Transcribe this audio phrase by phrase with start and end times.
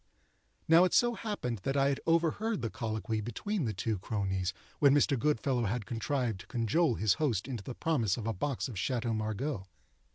[0.67, 4.95] Now it so happened that I had overheard the colloquy between the two cronies, when
[4.95, 5.15] Mr.
[5.15, 9.13] Goodfellow had contrived to cajole his host into the promise of a box of Chateaux
[9.13, 9.67] Margaux.